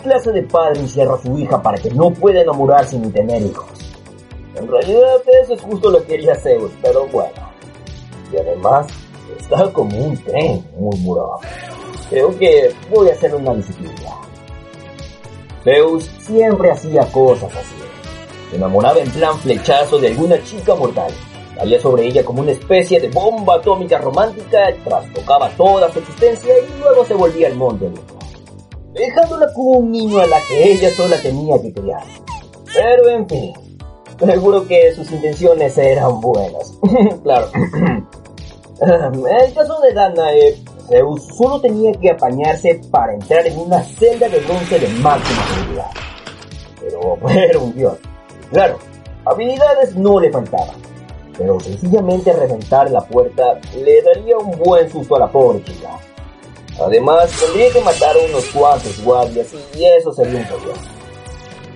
¿Qué 0.00 0.08
clase 0.08 0.32
de 0.32 0.42
padre 0.44 0.80
encierra 0.80 1.14
a 1.14 1.20
su 1.20 1.38
hija 1.38 1.60
para 1.60 1.76
que 1.76 1.90
no 1.90 2.10
pueda 2.10 2.40
enamorarse 2.40 2.98
ni 2.98 3.10
tener 3.10 3.42
hijos? 3.42 3.68
En 4.54 4.66
realidad 4.66 5.20
eso 5.42 5.52
es 5.52 5.60
justo 5.60 5.90
lo 5.90 5.98
que 6.00 6.14
quería 6.14 6.34
Zeus, 6.36 6.72
pero 6.80 7.06
bueno. 7.08 7.34
Y 8.32 8.38
además, 8.38 8.86
está 9.38 9.70
como 9.70 9.94
un 9.98 10.16
tren, 10.16 10.64
murmuró. 10.78 11.38
Creo 12.08 12.36
que 12.38 12.72
voy 12.88 13.10
a 13.10 13.12
hacer 13.12 13.34
una 13.34 13.52
disciplina. 13.54 14.16
Zeus 15.64 16.04
siempre 16.20 16.70
hacía 16.70 17.04
cosas 17.12 17.54
así. 17.54 17.76
Se 18.48 18.56
enamoraba 18.56 19.00
en 19.00 19.10
plan 19.10 19.38
flechazo 19.38 19.98
de 19.98 20.08
alguna 20.08 20.42
chica 20.44 20.74
mortal. 20.74 21.12
Caía 21.56 21.78
sobre 21.78 22.06
ella 22.06 22.24
como 22.24 22.40
una 22.40 22.52
especie 22.52 23.00
de 23.00 23.08
bomba 23.08 23.56
atómica 23.56 23.98
romántica, 23.98 24.74
trastocaba 24.82 25.50
toda 25.50 25.92
su 25.92 25.98
existencia 25.98 26.54
y 26.58 26.80
luego 26.80 27.04
se 27.04 27.12
volvía 27.12 27.48
al 27.48 27.56
monte 27.56 27.90
dejándola 28.92 29.52
como 29.54 29.78
un 29.78 29.92
niño 29.92 30.18
a 30.20 30.26
la 30.26 30.40
que 30.48 30.72
ella 30.72 30.90
sola 30.90 31.16
tenía 31.20 31.60
que 31.60 31.72
criar. 31.72 32.02
Pero 32.72 33.08
en 33.08 33.28
fin, 33.28 33.52
seguro 34.18 34.66
que 34.66 34.92
sus 34.94 35.10
intenciones 35.10 35.76
eran 35.78 36.20
buenas. 36.20 36.74
claro. 37.22 37.48
El 38.80 39.52
caso 39.52 39.78
de 39.80 39.92
Danae, 39.92 40.56
Zeus 40.88 41.26
solo 41.36 41.60
tenía 41.60 41.92
que 41.92 42.10
apañarse 42.10 42.80
para 42.90 43.12
entrar 43.12 43.46
en 43.46 43.58
una 43.58 43.82
celda 43.82 44.28
de 44.28 44.40
bronce 44.40 44.78
de 44.78 44.88
máxima 45.00 45.42
seguridad. 45.54 45.90
Pero 46.80 47.28
era 47.28 47.58
un 47.58 47.74
dios. 47.74 47.98
Claro, 48.50 48.78
habilidades 49.26 49.94
no 49.96 50.18
le 50.18 50.30
faltaban. 50.32 50.76
Pero 51.36 51.60
sencillamente 51.60 52.32
reventar 52.32 52.90
la 52.90 53.00
puerta 53.00 53.58
le 53.74 54.02
daría 54.02 54.36
un 54.38 54.58
buen 54.58 54.90
susto 54.90 55.16
a 55.16 55.20
la 55.20 55.28
pobre 55.30 55.62
chica. 55.64 55.98
Además, 56.80 57.30
tendría 57.38 57.70
que 57.72 57.80
matar 57.82 58.16
a 58.16 58.26
unos 58.30 58.46
cuantos 58.46 59.02
guardias 59.02 59.48
y 59.76 59.84
eso 59.84 60.12
sería 60.12 60.40
un 60.40 60.46
problema. 60.46 60.78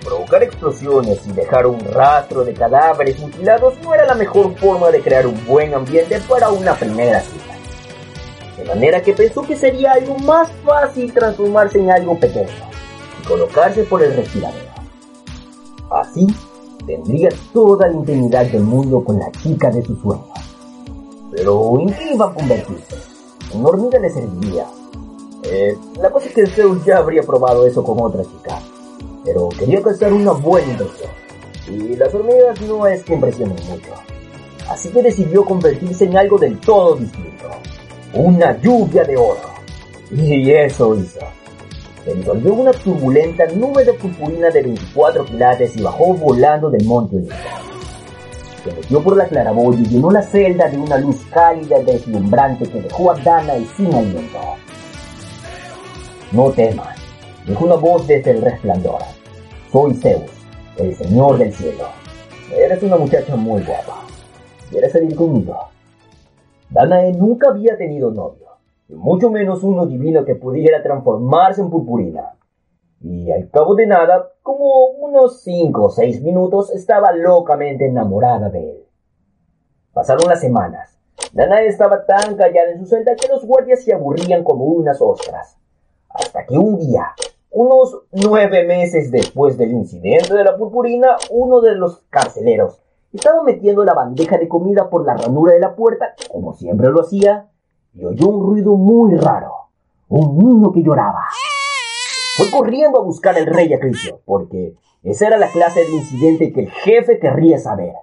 Provocar 0.03 0.43
explosiones 0.43 1.25
y 1.27 1.31
dejar 1.31 1.67
un 1.67 1.79
rastro 1.79 2.43
de 2.43 2.53
cadáveres 2.53 3.19
mutilados 3.19 3.75
no 3.83 3.93
era 3.93 4.05
la 4.05 4.15
mejor 4.15 4.55
forma 4.55 4.89
de 4.89 5.01
crear 5.01 5.27
un 5.27 5.45
buen 5.45 5.73
ambiente 5.73 6.19
para 6.27 6.49
una 6.49 6.75
primera 6.75 7.21
cita. 7.21 7.53
De 8.57 8.65
manera 8.65 9.01
que 9.01 9.13
pensó 9.13 9.43
que 9.43 9.55
sería 9.55 9.93
algo 9.93 10.17
más 10.19 10.49
fácil 10.63 11.13
transformarse 11.13 11.79
en 11.79 11.91
algo 11.91 12.19
pequeño 12.19 12.49
y 13.21 13.27
colocarse 13.27 13.83
por 13.83 14.01
el 14.01 14.15
respiradero. 14.15 14.71
Así 15.91 16.27
tendría 16.85 17.29
toda 17.53 17.87
la 17.87 17.93
intimidad 17.93 18.45
del 18.45 18.63
mundo 18.63 19.03
con 19.03 19.19
la 19.19 19.31
chica 19.31 19.69
de 19.69 19.83
sus 19.83 19.99
sueños. 20.01 20.25
Pero 21.31 21.79
¿en 21.79 21.93
qué 21.93 22.13
iba 22.13 22.27
a 22.27 22.33
convertirse? 22.33 23.14
En 23.55 23.65
hormiga 23.65 23.99
le 23.99 24.09
serviría. 24.09 24.65
Eh, 25.43 25.77
la 25.99 26.09
cosa 26.11 26.27
es 26.27 26.33
que 26.33 26.47
Zeus 26.47 26.83
ya 26.85 26.97
habría 26.97 27.21
probado 27.23 27.65
eso 27.65 27.83
con 27.83 28.01
otra 28.01 28.23
chica 28.23 28.59
pero 29.25 29.49
quería 29.49 29.81
causar 29.81 30.13
una 30.13 30.31
buena 30.31 30.71
impresión. 30.71 31.09
Y 31.67 31.95
las 31.95 32.13
hormigas 32.13 32.61
no 32.61 32.85
es 32.85 33.03
que 33.03 33.15
impresionen 33.15 33.57
mucho. 33.67 33.91
Así 34.69 34.89
que 34.89 35.01
decidió 35.01 35.43
convertirse 35.43 36.05
en 36.05 36.15
algo 36.15 36.37
del 36.37 36.59
todo 36.59 36.95
distinto. 36.95 37.45
Una 38.13 38.59
lluvia 38.61 39.03
de 39.03 39.17
oro. 39.17 39.41
Y 40.11 40.51
eso 40.51 40.95
hizo. 40.95 41.19
Se 42.03 42.11
envolvió 42.11 42.53
una 42.53 42.71
turbulenta 42.71 43.47
nube 43.47 43.83
de 43.83 43.93
purpurina 43.93 44.51
de 44.51 44.61
24 44.61 45.25
quilates 45.25 45.75
y 45.75 45.81
bajó 45.81 46.13
volando 46.13 46.69
del 46.69 46.85
monte 46.85 47.15
Olimpo. 47.15 47.35
Se 48.65 48.71
metió 48.71 49.03
por 49.03 49.15
la 49.15 49.27
claraboya 49.27 49.79
y 49.79 49.85
llenó 49.85 50.09
la 50.09 50.23
celda 50.23 50.67
de 50.67 50.79
una 50.79 50.97
luz 50.97 51.23
cálida 51.31 51.79
y 51.79 51.85
deslumbrante 51.85 52.67
que 52.67 52.81
dejó 52.81 53.11
a 53.11 53.15
Dana 53.19 53.55
y 53.57 53.65
sin 53.65 53.93
aliento. 53.93 54.39
No 56.31 56.49
temas, 56.49 56.97
dijo 57.45 57.63
una 57.63 57.75
voz 57.75 58.07
desde 58.07 58.31
el 58.31 58.41
resplandor. 58.41 59.03
Soy 59.71 59.93
Zeus, 59.93 60.31
el 60.77 60.95
señor 60.95 61.37
del 61.37 61.53
cielo. 61.53 61.83
Eres 62.57 62.81
una 62.81 62.97
muchacha 62.97 63.35
muy 63.35 63.61
guapa. 63.61 64.01
¿Quieres 64.71 64.93
salir 64.93 65.15
conmigo? 65.15 65.55
Danae 66.71 67.13
nunca 67.13 67.49
había 67.49 67.77
tenido 67.77 68.09
novio, 68.09 68.47
y 68.89 68.95
mucho 68.95 69.29
menos 69.29 69.61
uno 69.61 69.85
divino 69.85 70.25
que 70.25 70.33
pudiera 70.33 70.81
transformarse 70.81 71.61
en 71.61 71.69
purpurina. 71.69 72.34
Y 73.01 73.31
al 73.31 73.49
cabo 73.49 73.75
de 73.75 73.87
nada, 73.87 74.31
como 74.41 74.87
unos 74.87 75.41
cinco 75.41 75.85
o 75.85 75.89
seis 75.89 76.21
minutos, 76.21 76.71
estaba 76.71 77.11
locamente 77.11 77.85
enamorada 77.85 78.49
de 78.49 78.71
él. 78.71 78.85
Pasaron 79.93 80.27
las 80.27 80.41
semanas. 80.41 80.97
Danae 81.33 81.67
estaba 81.67 82.05
tan 82.05 82.35
callada 82.35 82.71
en 82.71 82.79
su 82.79 82.85
celda 82.85 83.15
que 83.15 83.27
los 83.27 83.45
guardias 83.45 83.83
se 83.83 83.93
aburrían 83.93 84.43
como 84.43 84.65
unas 84.65 85.01
ostras. 85.01 85.57
Hasta 86.09 86.45
que 86.45 86.57
un 86.57 86.77
día, 86.77 87.13
unos 87.51 88.03
nueve 88.11 88.65
meses 88.65 89.11
después 89.11 89.57
del 89.57 89.71
incidente 89.71 90.33
de 90.33 90.43
la 90.43 90.57
purpurina, 90.57 91.15
uno 91.29 91.61
de 91.61 91.75
los 91.75 92.03
carceleros 92.09 92.81
estaba 93.15 93.43
metiendo 93.43 93.83
la 93.83 93.93
bandeja 93.93 94.37
de 94.37 94.47
comida 94.47 94.89
por 94.89 95.05
la 95.05 95.15
ranura 95.15 95.53
de 95.53 95.59
la 95.59 95.75
puerta, 95.75 96.13
como 96.29 96.53
siempre 96.53 96.89
lo 96.89 97.01
hacía, 97.01 97.49
y 97.93 98.03
oyó 98.03 98.27
un 98.27 98.45
ruido 98.45 98.75
muy 98.75 99.15
raro. 99.15 99.53
Un 100.09 100.37
niño 100.37 100.71
que 100.71 100.83
lloraba. 100.83 101.25
Fue 102.35 102.51
corriendo 102.51 102.99
a 102.99 103.03
buscar 103.03 103.37
al 103.37 103.45
rey 103.45 103.73
Acricio, 103.73 104.19
porque 104.25 104.75
esa 105.03 105.27
era 105.27 105.37
la 105.37 105.47
clase 105.47 105.85
de 105.85 105.91
incidente 105.91 106.51
que 106.51 106.61
el 106.61 106.69
jefe 106.69 107.17
querría 107.17 107.59
saber. 107.59 107.93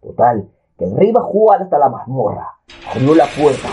Total, 0.00 0.48
que 0.78 0.86
el 0.86 0.96
rey 0.96 1.12
bajó 1.12 1.52
hasta 1.52 1.78
la 1.78 1.90
mazmorra, 1.90 2.58
abrió 2.90 3.14
la 3.14 3.26
puerta, 3.26 3.68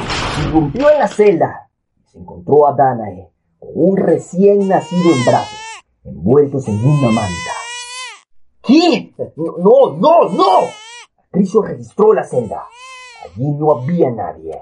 irrumpió 0.45 0.91
en 0.91 0.99
la 0.99 1.07
celda 1.07 1.69
y 1.97 2.09
se 2.09 2.19
encontró 2.19 2.67
a 2.67 2.73
Danae, 2.73 3.31
un 3.61 3.95
recién 3.95 4.67
nacido 4.67 5.15
en 5.15 5.25
brazos, 5.25 5.59
envueltos 6.03 6.67
en 6.67 6.85
una 6.85 7.11
manta. 7.11 7.51
¿Qué? 8.61 9.13
No, 9.38 9.93
no, 9.95 10.29
no. 10.29 10.67
Crisio 11.31 11.61
registró 11.61 12.13
la 12.13 12.25
celda. 12.25 12.65
Allí 13.23 13.51
no 13.51 13.71
había 13.71 14.11
nadie. 14.11 14.61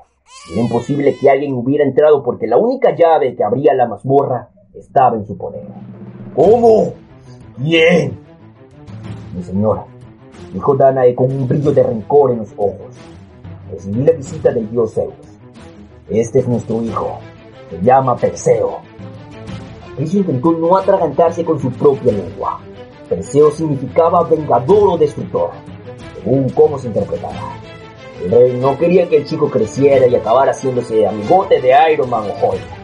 Era 0.51 0.61
imposible 0.61 1.17
que 1.17 1.31
alguien 1.31 1.53
hubiera 1.53 1.83
entrado 1.83 2.23
porque 2.23 2.45
la 2.45 2.57
única 2.57 2.95
llave 2.95 3.35
que 3.35 3.43
abría 3.43 3.73
la 3.73 3.87
mazmorra 3.87 4.51
estaba 4.79 5.15
en 5.15 5.25
su 5.25 5.37
poder. 5.37 5.63
¿Cómo? 6.35 6.93
¿Quién? 7.57 8.17
Mi 9.35 9.43
señora, 9.43 9.85
dijo 10.53 10.75
Danae 10.75 11.15
con 11.15 11.31
un 11.31 11.47
brillo 11.47 11.71
de 11.71 11.83
rencor 11.83 12.31
en 12.31 12.39
los 12.39 12.53
ojos. 12.57 12.95
Recibí 13.71 14.03
la 14.03 14.13
visita 14.13 14.51
del 14.51 14.69
dios 14.69 14.93
Zeus. 14.93 15.13
Este 16.09 16.39
es 16.39 16.47
nuestro 16.47 16.81
hijo. 16.81 17.19
Se 17.69 17.81
llama 17.81 18.15
Perseo. 18.15 18.79
Ella 19.97 20.19
intentó 20.19 20.51
no 20.51 20.77
atragantarse 20.77 21.43
con 21.43 21.59
su 21.59 21.71
propia 21.71 22.13
lengua. 22.13 22.59
Perseo 23.09 23.51
significaba 23.51 24.23
vengador 24.23 24.89
o 24.89 24.97
destructor, 24.97 25.51
según 26.15 26.49
cómo 26.49 26.77
se 26.77 26.87
interpretaba. 26.87 27.57
El 28.23 28.31
rey 28.31 28.59
no 28.59 28.77
quería 28.77 29.07
que 29.07 29.17
el 29.17 29.25
chico 29.25 29.49
creciera 29.49 30.07
y 30.07 30.15
acabara 30.15 30.51
haciéndose 30.51 31.05
amigote 31.05 31.61
de 31.61 31.73
Iron 31.93 32.09
Man 32.09 32.23
o 32.23 32.47
Hulk. 32.47 32.76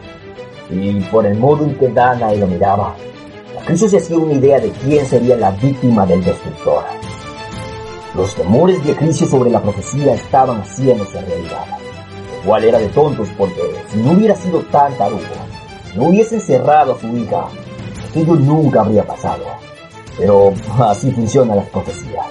Y 0.70 1.00
por 1.02 1.26
el 1.26 1.38
modo 1.38 1.64
en 1.64 1.76
que 1.76 1.88
Dana 1.88 2.32
lo 2.32 2.46
miraba, 2.46 2.94
Acriso 3.60 3.88
se 3.88 3.98
hacía 3.98 4.18
una 4.18 4.34
idea 4.34 4.60
de 4.60 4.70
quién 4.70 5.06
sería 5.06 5.36
la 5.36 5.50
víctima 5.52 6.04
del 6.04 6.22
destructor. 6.22 6.84
Los 8.14 8.34
temores 8.34 8.84
de 8.84 8.92
Acriso 8.92 9.26
sobre 9.26 9.50
la 9.50 9.62
profecía 9.62 10.14
estaban 10.14 10.60
haciéndose 10.60 11.20
realidad. 11.20 11.66
Lo 12.36 12.48
cual 12.48 12.64
era 12.64 12.78
de 12.78 12.88
tontos 12.88 13.28
porque 13.38 13.62
si 13.88 13.98
no 13.98 14.12
hubiera 14.12 14.36
sido 14.36 14.60
tan 14.64 14.92
tarugo, 14.98 15.22
no 15.96 16.08
hubiese 16.08 16.36
encerrado 16.36 16.92
a 16.92 17.00
su 17.00 17.06
hija, 17.16 17.46
aquello 18.10 18.34
nunca 18.34 18.80
habría 18.80 19.04
pasado. 19.04 19.44
Pero 20.18 20.52
así 20.78 21.10
funcionan 21.10 21.56
las 21.56 21.68
profecías. 21.70 22.26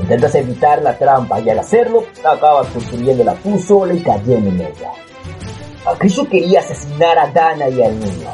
Intentas 0.00 0.34
evitar 0.34 0.82
la 0.82 0.96
trampa 0.98 1.40
y 1.40 1.48
al 1.48 1.58
hacerlo 1.58 2.04
acabas 2.24 2.66
construyéndola 2.68 3.34
tú 3.36 3.58
sola 3.58 3.94
y 3.94 4.00
cayendo 4.00 4.50
en 4.50 4.60
ella. 4.60 4.92
Acaso 5.86 6.28
quería 6.28 6.58
asesinar 6.58 7.16
a 7.16 7.30
Dana 7.30 7.68
y 7.68 7.80
al 7.80 8.00
niño. 8.00 8.28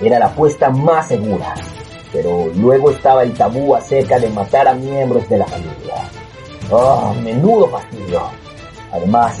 Era 0.00 0.18
la 0.18 0.26
apuesta 0.26 0.70
más 0.70 1.08
segura. 1.08 1.54
Pero 2.10 2.46
luego 2.56 2.90
estaba 2.90 3.22
el 3.22 3.34
tabú 3.34 3.74
acerca 3.74 4.18
de 4.18 4.30
matar 4.30 4.66
a 4.66 4.72
miembros 4.72 5.28
de 5.28 5.36
la 5.36 5.44
familia. 5.44 5.94
¡Oh, 6.70 7.12
menudo 7.22 7.68
fastidio! 7.68 8.22
Además, 8.92 9.38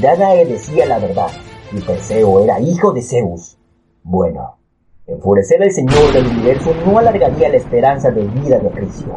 Danae 0.00 0.44
decía 0.44 0.84
la 0.84 0.98
verdad, 0.98 1.28
y 1.70 1.80
Perseo 1.80 2.40
era 2.40 2.58
hijo 2.58 2.92
de 2.92 3.02
Zeus. 3.02 3.56
Bueno, 4.02 4.58
enfurecer 5.06 5.62
al 5.62 5.70
Señor 5.70 6.12
del 6.12 6.26
universo 6.26 6.74
no 6.84 6.98
alargaría 6.98 7.50
la 7.50 7.56
esperanza 7.56 8.10
de 8.10 8.24
vida 8.24 8.58
de 8.58 8.68
Acricio. 8.68 9.14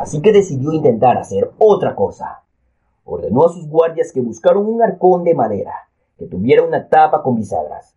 Así 0.00 0.22
que 0.22 0.32
decidió 0.32 0.72
intentar 0.72 1.18
hacer 1.18 1.50
otra 1.58 1.94
cosa. 1.94 2.44
Ordenó 3.04 3.44
a 3.44 3.52
sus 3.52 3.68
guardias 3.68 4.10
que 4.10 4.22
buscaran 4.22 4.64
un 4.64 4.82
arcón 4.82 5.24
de 5.24 5.34
madera, 5.34 5.87
que 6.18 6.26
tuviera 6.26 6.62
una 6.62 6.88
tapa 6.88 7.22
con 7.22 7.36
bisagras. 7.36 7.94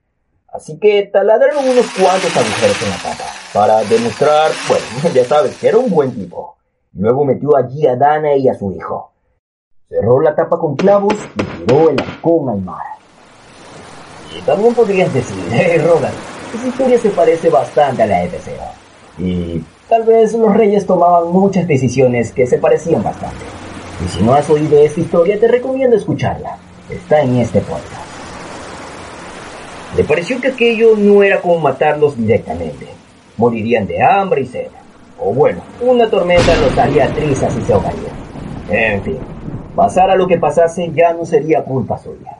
Así 0.47 0.77
que 0.77 1.03
taladraron 1.11 1.67
unos 1.67 1.85
cuantos 1.91 2.35
agujeros 2.35 2.81
en 2.83 2.89
la 2.89 2.97
tapa, 2.97 3.23
para 3.53 3.83
demostrar, 3.83 4.51
bueno, 4.67 4.85
ya 5.13 5.25
sabes, 5.25 5.57
que 5.57 5.69
era 5.69 5.77
un 5.77 5.89
buen 5.89 6.13
tipo. 6.13 6.57
Luego 6.93 7.23
metió 7.23 7.55
allí 7.55 7.87
a 7.87 7.95
Dana 7.95 8.35
y 8.35 8.49
a 8.49 8.53
su 8.53 8.71
hijo. 8.73 9.11
Cerró 9.87 10.19
la 10.19 10.35
tapa 10.35 10.59
con 10.59 10.75
clavos 10.75 11.15
y 11.35 11.43
tiró 11.43 11.89
el 11.89 11.99
arcón 11.99 12.49
al 12.49 12.61
mar. 12.61 12.85
Y 14.37 14.41
también 14.41 14.73
podrías 14.73 15.13
decir, 15.13 15.43
hey 15.51 15.77
Robert, 15.79 16.13
esa 16.53 16.67
historia 16.67 16.99
se 16.99 17.09
parece 17.09 17.49
bastante 17.49 18.03
a 18.03 18.07
la 18.07 18.19
de 18.19 18.27
Teseo. 18.27 18.61
Y 19.17 19.63
tal 19.87 20.03
vez 20.03 20.33
los 20.33 20.53
reyes 20.53 20.85
tomaban 20.85 21.31
muchas 21.31 21.65
decisiones 21.67 22.31
que 22.33 22.45
se 22.45 22.57
parecían 22.57 23.03
bastante. 23.03 23.45
Y 24.03 24.07
si 24.09 24.23
no 24.23 24.33
has 24.33 24.49
oído 24.49 24.77
esta 24.79 24.99
historia, 24.99 25.39
te 25.39 25.47
recomiendo 25.47 25.95
escucharla. 25.95 26.57
Está 26.89 27.21
en 27.21 27.37
este 27.37 27.61
podcast. 27.61 28.11
Le 29.95 30.05
pareció 30.05 30.39
que 30.39 30.50
aquello 30.50 30.95
no 30.98 31.21
era 31.21 31.41
como 31.41 31.60
matarlos 31.60 32.15
directamente. 32.15 32.88
Morirían 33.38 33.86
de 33.86 34.01
hambre 34.01 34.41
y 34.41 34.45
sed. 34.45 34.67
O 35.19 35.33
bueno, 35.33 35.62
una 35.81 36.10
tormenta 36.10 36.55
los 36.62 36.77
haría 36.77 37.13
trizas 37.13 37.55
y 37.57 37.62
se 37.62 37.74
ahogarían. 37.74 38.15
En 38.69 39.03
fin, 39.03 39.19
pasara 39.75 40.15
lo 40.15 40.27
que 40.27 40.38
pasase 40.38 40.91
ya 40.93 41.13
no 41.13 41.25
sería 41.25 41.63
culpa 41.63 41.98
suya. 41.98 42.38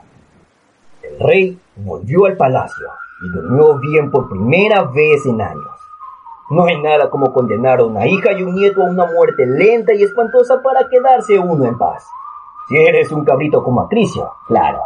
El 1.02 1.20
rey 1.20 1.58
volvió 1.76 2.24
al 2.24 2.36
palacio 2.36 2.88
y 3.22 3.28
durmió 3.28 3.78
bien 3.78 4.10
por 4.10 4.30
primera 4.30 4.84
vez 4.84 5.26
en 5.26 5.40
años. 5.40 5.76
No 6.50 6.64
hay 6.64 6.80
nada 6.80 7.10
como 7.10 7.32
condenar 7.32 7.80
a 7.80 7.84
una 7.84 8.06
hija 8.06 8.32
y 8.32 8.42
un 8.42 8.54
nieto 8.54 8.82
a 8.82 8.90
una 8.90 9.06
muerte 9.06 9.46
lenta 9.46 9.94
y 9.94 10.02
espantosa 10.02 10.62
para 10.62 10.88
quedarse 10.88 11.38
uno 11.38 11.66
en 11.66 11.76
paz. 11.76 12.04
Si 12.68 12.76
eres 12.76 13.12
un 13.12 13.24
cabrito 13.24 13.62
como 13.62 13.82
Acricio, 13.82 14.32
claro. 14.46 14.80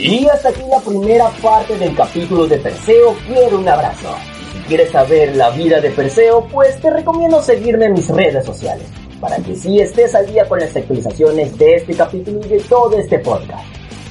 Y 0.00 0.28
hasta 0.28 0.50
aquí 0.50 0.62
la 0.70 0.78
primera 0.78 1.28
parte 1.42 1.76
del 1.76 1.92
capítulo 1.96 2.46
de 2.46 2.58
Perseo 2.58 3.16
Quiero 3.26 3.58
un 3.58 3.68
abrazo. 3.68 4.14
Y 4.40 4.52
si 4.52 4.64
quieres 4.68 4.92
saber 4.92 5.34
la 5.34 5.50
vida 5.50 5.80
de 5.80 5.90
Perseo, 5.90 6.46
pues 6.52 6.80
te 6.80 6.88
recomiendo 6.88 7.42
seguirme 7.42 7.86
en 7.86 7.94
mis 7.94 8.08
redes 8.08 8.46
sociales, 8.46 8.86
para 9.20 9.38
que 9.38 9.56
sí 9.56 9.80
estés 9.80 10.14
al 10.14 10.26
día 10.26 10.48
con 10.48 10.60
las 10.60 10.76
actualizaciones 10.76 11.58
de 11.58 11.74
este 11.74 11.94
capítulo 11.94 12.38
y 12.44 12.48
de 12.48 12.60
todo 12.60 12.96
este 12.96 13.18
podcast. 13.18 13.64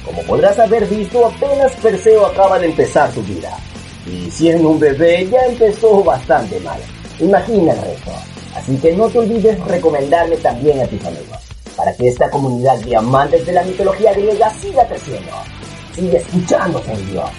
Como 0.06 0.22
podrás 0.24 0.60
haber 0.60 0.86
visto, 0.88 1.25
apenas 1.25 1.72
Perseo 1.77 2.25
acaba 2.25 2.60
de 2.60 2.65
empezar 2.65 3.10
su 3.13 3.24
vida. 3.24 3.58
Y 4.06 4.29
siendo 4.29 4.67
un 4.67 4.79
bebé 4.79 5.25
ya 5.32 5.39
empezó 5.46 6.03
bastante 6.03 6.60
mal. 6.60 6.82
Imagina 7.22 7.72
el 7.72 7.82
resto. 7.82 8.12
Así 8.56 8.75
que 8.75 8.91
no 8.91 9.08
te 9.08 9.20
olvides 9.20 9.58
recomendarme 9.65 10.36
también 10.36 10.82
a 10.82 10.88
tus 10.88 11.06
amigos, 11.06 11.38
para 11.77 11.96
que 11.96 12.10
esta 12.10 12.29
comunidad 12.29 12.77
de 12.79 12.98
amantes 12.98 13.46
de 13.46 13.53
la 13.53 13.63
mitología 13.63 14.12
griega 14.12 14.50
siga 14.60 14.86
creciendo. 14.86 15.32
Sigue 15.98 16.18
escuchándose 16.18 16.94
en 16.94 17.12
Dios. 17.12 17.32